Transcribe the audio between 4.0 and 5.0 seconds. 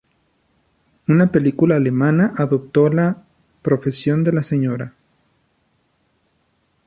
de la Sra.